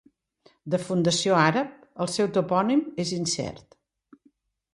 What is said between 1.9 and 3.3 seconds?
el seu topònim és